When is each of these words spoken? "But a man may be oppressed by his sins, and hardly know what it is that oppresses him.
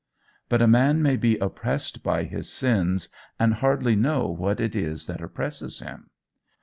"But 0.49 0.63
a 0.63 0.67
man 0.67 1.03
may 1.03 1.15
be 1.15 1.37
oppressed 1.37 2.01
by 2.01 2.23
his 2.23 2.51
sins, 2.51 3.09
and 3.39 3.53
hardly 3.53 3.95
know 3.95 4.29
what 4.29 4.59
it 4.59 4.75
is 4.75 5.05
that 5.05 5.21
oppresses 5.21 5.77
him. 5.79 6.09